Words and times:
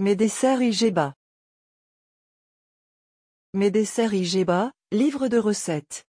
Mes 0.00 0.16
desserts 0.16 0.60
Igeba. 0.60 1.14
Mes 3.52 3.70
desserts 3.70 4.12
Igeba, 4.12 4.72
livre 4.90 5.28
de 5.28 5.38
recettes. 5.38 6.04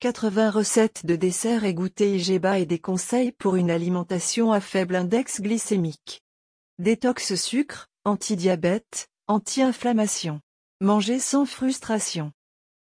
80 0.00 0.50
recettes 0.50 1.04
de 1.04 1.14
desserts 1.14 1.64
et 1.64 1.74
goûters 1.74 2.14
Igeba 2.14 2.58
et 2.58 2.64
des 2.64 2.78
conseils 2.78 3.32
pour 3.32 3.56
une 3.56 3.70
alimentation 3.70 4.50
à 4.50 4.60
faible 4.60 4.96
index 4.96 5.42
glycémique. 5.42 6.22
Détox 6.78 7.34
sucre, 7.34 7.88
anti-diabète, 8.06 9.08
anti-inflammation. 9.26 10.40
Manger 10.80 11.18
sans 11.18 11.44
frustration. 11.44 12.32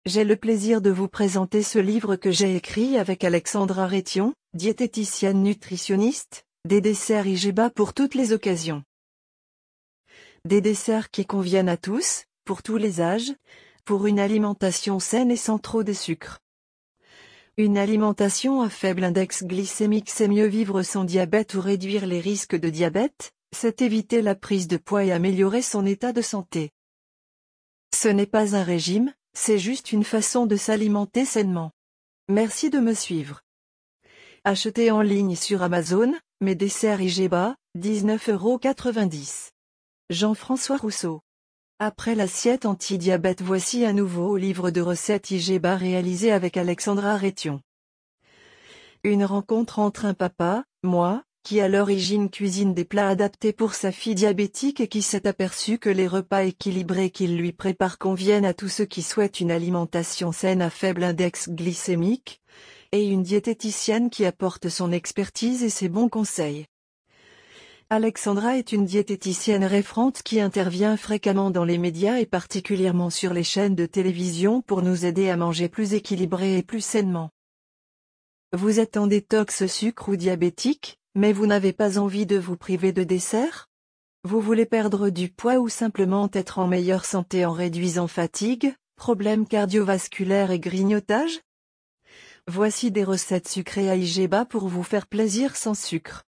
J'ai 0.07 0.23
le 0.23 0.37
plaisir 0.37 0.81
de 0.81 0.89
vous 0.89 1.07
présenter 1.07 1.61
ce 1.61 1.77
livre 1.77 2.15
que 2.15 2.31
j'ai 2.31 2.55
écrit 2.55 2.97
avec 2.97 3.23
Alexandra 3.23 3.85
Rétion, 3.85 4.33
diététicienne 4.55 5.43
nutritionniste, 5.43 6.47
des 6.67 6.81
desserts 6.81 7.27
Igeba 7.27 7.69
pour 7.69 7.93
toutes 7.93 8.15
les 8.15 8.33
occasions. 8.33 8.83
Des 10.43 10.59
desserts 10.59 11.11
qui 11.11 11.27
conviennent 11.27 11.69
à 11.69 11.77
tous, 11.77 12.25
pour 12.45 12.63
tous 12.63 12.77
les 12.77 12.99
âges, 12.99 13.31
pour 13.85 14.07
une 14.07 14.19
alimentation 14.19 14.99
saine 14.99 15.29
et 15.29 15.35
sans 15.35 15.59
trop 15.59 15.83
de 15.83 15.93
sucre. 15.93 16.39
Une 17.57 17.77
alimentation 17.77 18.63
à 18.63 18.69
faible 18.69 19.03
index 19.03 19.43
glycémique 19.43 20.09
c'est 20.09 20.27
mieux 20.27 20.47
vivre 20.47 20.81
sans 20.81 21.03
diabète 21.03 21.53
ou 21.53 21.61
réduire 21.61 22.07
les 22.07 22.19
risques 22.19 22.55
de 22.55 22.69
diabète, 22.69 23.33
c'est 23.55 23.83
éviter 23.83 24.23
la 24.23 24.33
prise 24.33 24.67
de 24.67 24.77
poids 24.77 25.03
et 25.05 25.11
améliorer 25.11 25.61
son 25.61 25.85
état 25.85 26.11
de 26.11 26.21
santé. 26.21 26.71
Ce 27.93 28.07
n'est 28.07 28.25
pas 28.25 28.55
un 28.55 28.63
régime, 28.63 29.13
c'est 29.33 29.59
juste 29.59 29.91
une 29.91 30.03
façon 30.03 30.47
de 30.47 30.55
s'alimenter 30.55 31.23
sainement. 31.23 31.71
Merci 32.29 32.71
de 32.71 32.79
me 32.79 32.95
suivre. 32.95 33.41
Achetez 34.43 34.89
en 34.89 35.01
ligne 35.01 35.35
sur 35.35 35.61
Amazon, 35.61 36.15
mes 36.39 36.55
desserts 36.55 37.01
Igeba, 37.01 37.55
19,90€. 37.77 39.51
Jean-François 40.11 40.75
Rousseau. 40.75 41.21
Après 41.79 42.15
l'assiette 42.15 42.65
anti-diabète 42.65 43.41
voici 43.41 43.85
un 43.85 43.93
nouveau 43.93 44.35
livre 44.35 44.69
de 44.69 44.81
recettes 44.81 45.31
Igeba 45.31 45.77
réalisé 45.77 46.33
avec 46.33 46.57
Alexandra 46.57 47.15
Rétion. 47.15 47.61
Une 49.05 49.23
rencontre 49.23 49.79
entre 49.79 50.03
un 50.03 50.13
papa, 50.13 50.65
moi, 50.83 51.23
qui 51.43 51.61
à 51.61 51.69
l'origine 51.69 52.29
cuisine 52.29 52.73
des 52.73 52.83
plats 52.83 53.07
adaptés 53.07 53.53
pour 53.53 53.73
sa 53.73 53.93
fille 53.93 54.13
diabétique 54.13 54.81
et 54.81 54.89
qui 54.89 55.01
s'est 55.01 55.27
aperçu 55.27 55.77
que 55.77 55.89
les 55.89 56.09
repas 56.09 56.43
équilibrés 56.43 57.09
qu'il 57.09 57.37
lui 57.37 57.53
prépare 57.53 57.97
conviennent 57.97 58.43
à 58.43 58.53
tous 58.53 58.67
ceux 58.67 58.85
qui 58.85 59.03
souhaitent 59.03 59.39
une 59.39 59.49
alimentation 59.49 60.33
saine 60.33 60.61
à 60.61 60.69
faible 60.69 61.05
index 61.05 61.47
glycémique, 61.47 62.41
et 62.91 63.07
une 63.07 63.23
diététicienne 63.23 64.09
qui 64.09 64.25
apporte 64.25 64.67
son 64.67 64.91
expertise 64.91 65.63
et 65.63 65.69
ses 65.69 65.87
bons 65.87 66.09
conseils. 66.09 66.65
Alexandra 67.93 68.57
est 68.57 68.71
une 68.71 68.85
diététicienne 68.85 69.65
référente 69.65 70.21
qui 70.23 70.39
intervient 70.39 70.95
fréquemment 70.95 71.51
dans 71.51 71.65
les 71.65 71.77
médias 71.77 72.19
et 72.19 72.25
particulièrement 72.25 73.09
sur 73.09 73.33
les 73.33 73.43
chaînes 73.43 73.75
de 73.75 73.85
télévision 73.85 74.61
pour 74.61 74.81
nous 74.81 75.03
aider 75.03 75.29
à 75.29 75.35
manger 75.35 75.67
plus 75.67 75.93
équilibré 75.93 76.57
et 76.57 76.63
plus 76.63 76.79
sainement. 76.79 77.31
Vous 78.53 78.79
êtes 78.79 78.95
en 78.95 79.07
détox 79.07 79.65
sucre 79.65 80.07
ou 80.07 80.15
diabétique 80.15 80.99
mais 81.15 81.33
vous 81.33 81.47
n'avez 81.47 81.73
pas 81.73 81.99
envie 81.99 82.25
de 82.25 82.37
vous 82.37 82.55
priver 82.55 82.93
de 82.93 83.03
dessert? 83.03 83.67
Vous 84.23 84.39
voulez 84.39 84.65
perdre 84.65 85.09
du 85.09 85.27
poids 85.27 85.57
ou 85.57 85.67
simplement 85.67 86.29
être 86.31 86.59
en 86.59 86.67
meilleure 86.67 87.03
santé 87.03 87.43
en 87.43 87.51
réduisant 87.51 88.07
fatigue, 88.07 88.73
problèmes 88.95 89.45
cardiovasculaires 89.45 90.51
et 90.51 90.61
grignotage? 90.61 91.41
Voici 92.47 92.89
des 92.89 93.03
recettes 93.03 93.49
sucrées 93.49 93.89
à 93.89 93.97
Igeba 93.97 94.45
pour 94.45 94.69
vous 94.69 94.83
faire 94.83 95.07
plaisir 95.07 95.57
sans 95.57 95.73
sucre. 95.73 96.23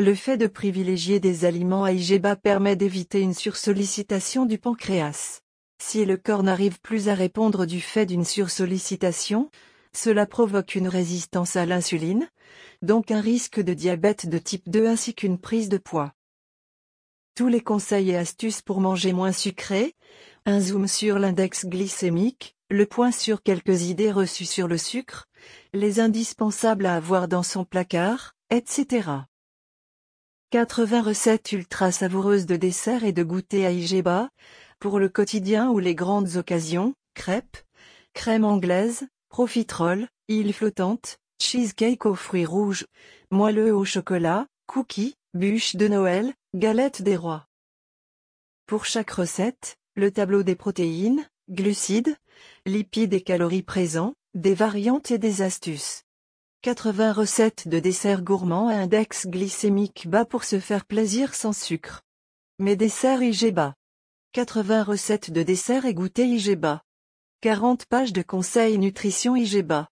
Le 0.00 0.14
fait 0.14 0.36
de 0.36 0.46
privilégier 0.46 1.18
des 1.18 1.44
aliments 1.44 1.82
à 1.82 1.90
Igeba 1.90 2.36
permet 2.36 2.76
d'éviter 2.76 3.20
une 3.20 3.34
sursollicitation 3.34 4.46
du 4.46 4.56
pancréas. 4.56 5.40
Si 5.82 6.04
le 6.04 6.16
corps 6.16 6.44
n'arrive 6.44 6.80
plus 6.80 7.08
à 7.08 7.14
répondre 7.14 7.66
du 7.66 7.80
fait 7.80 8.06
d'une 8.06 8.24
sursollicitation, 8.24 9.50
cela 9.92 10.24
provoque 10.24 10.76
une 10.76 10.86
résistance 10.86 11.56
à 11.56 11.66
l'insuline, 11.66 12.28
donc 12.80 13.10
un 13.10 13.20
risque 13.20 13.58
de 13.58 13.74
diabète 13.74 14.28
de 14.28 14.38
type 14.38 14.70
2 14.70 14.86
ainsi 14.86 15.14
qu'une 15.14 15.36
prise 15.36 15.68
de 15.68 15.78
poids. 15.78 16.12
Tous 17.34 17.48
les 17.48 17.60
conseils 17.60 18.10
et 18.10 18.16
astuces 18.16 18.62
pour 18.62 18.80
manger 18.80 19.12
moins 19.12 19.32
sucré, 19.32 19.96
un 20.46 20.60
zoom 20.60 20.86
sur 20.86 21.18
l'index 21.18 21.66
glycémique, 21.66 22.54
le 22.70 22.86
point 22.86 23.10
sur 23.10 23.42
quelques 23.42 23.86
idées 23.86 24.12
reçues 24.12 24.46
sur 24.46 24.68
le 24.68 24.78
sucre, 24.78 25.26
les 25.72 25.98
indispensables 25.98 26.86
à 26.86 26.94
avoir 26.94 27.26
dans 27.26 27.42
son 27.42 27.64
placard, 27.64 28.36
etc. 28.50 29.26
80 30.50 31.02
recettes 31.02 31.52
ultra 31.52 31.92
savoureuses 31.92 32.46
de 32.46 32.56
dessert 32.56 33.04
et 33.04 33.12
de 33.12 33.22
goûter 33.22 33.66
à 33.66 33.70
Igeba, 33.70 34.30
pour 34.78 34.98
le 34.98 35.10
quotidien 35.10 35.68
ou 35.68 35.78
les 35.78 35.94
grandes 35.94 36.36
occasions, 36.36 36.94
crêpes, 37.12 37.58
crème 38.14 38.46
anglaise, 38.46 39.06
profiterole, 39.28 40.08
île 40.28 40.54
flottante, 40.54 41.18
cheesecake 41.38 42.06
aux 42.06 42.14
fruits 42.14 42.46
rouges, 42.46 42.86
moelleux 43.30 43.74
au 43.74 43.84
chocolat, 43.84 44.46
cookies, 44.66 45.16
bûches 45.34 45.76
de 45.76 45.86
Noël, 45.86 46.32
galettes 46.54 47.02
des 47.02 47.16
rois. 47.16 47.46
Pour 48.64 48.86
chaque 48.86 49.10
recette, 49.10 49.76
le 49.96 50.10
tableau 50.10 50.42
des 50.42 50.56
protéines, 50.56 51.28
glucides, 51.50 52.16
lipides 52.64 53.12
et 53.12 53.20
calories 53.20 53.62
présents, 53.62 54.14
des 54.32 54.54
variantes 54.54 55.10
et 55.10 55.18
des 55.18 55.42
astuces. 55.42 56.04
80 56.62 57.12
recettes 57.12 57.68
de 57.68 57.78
desserts 57.78 58.22
gourmands 58.22 58.66
à 58.66 58.74
index 58.74 59.28
glycémique 59.28 60.08
bas 60.08 60.24
pour 60.24 60.42
se 60.42 60.58
faire 60.58 60.86
plaisir 60.86 61.36
sans 61.36 61.52
sucre. 61.52 62.02
Mes 62.58 62.74
desserts 62.74 63.22
IGBA. 63.22 63.76
80 64.32 64.82
recettes 64.82 65.30
de 65.30 65.44
desserts 65.44 65.84
et 65.84 65.94
goûter 65.94 66.26
IGBA. 66.26 66.82
40 67.42 67.86
pages 67.86 68.12
de 68.12 68.22
conseils 68.22 68.76
nutrition 68.76 69.36
IGBA. 69.36 69.88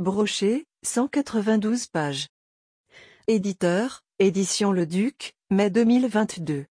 Brochet, 0.00 0.66
192 0.84 1.86
pages. 1.86 2.28
Éditeur, 3.26 4.02
Édition 4.18 4.70
Le 4.70 4.84
Duc, 4.84 5.32
mai 5.48 5.70
2022. 5.70 6.66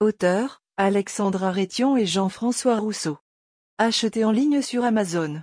Auteur, 0.00 0.60
Alexandra 0.76 1.50
Rétion 1.50 1.96
et 1.96 2.04
Jean-François 2.04 2.78
Rousseau. 2.78 3.16
Acheté 3.78 4.22
en 4.22 4.32
ligne 4.32 4.60
sur 4.60 4.84
Amazon. 4.84 5.42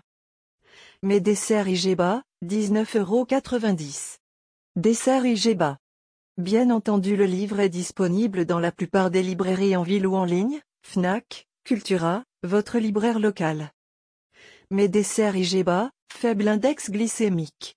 Mes 1.01 1.19
desserts 1.19 1.68
Igeba, 1.68 2.22
19,90€. 2.44 4.18
Dessert 4.75 5.28
Igeba. 5.28 5.78
Bien 6.38 6.72
entendu 6.72 7.16
le 7.16 7.25
livre 7.25 7.59
est 7.59 7.69
disponible 7.69 8.46
dans 8.46 8.57
la 8.57 8.72
plupart 8.72 9.12
des 9.12 9.22
librairies 9.22 9.75
en 9.75 9.84
ville 9.84 10.07
ou 10.07 10.16
en 10.16 10.25
ligne, 10.25 10.59
FNAC, 10.81 11.46
Cultura, 11.63 12.24
votre 12.41 12.80
libraire 12.80 13.19
local. 13.19 13.72
Mes 14.72 14.88
desserts 14.88 15.35
Igeba, 15.35 15.91
Faible 16.12 16.47
index 16.47 16.90
glycémique. 16.90 17.75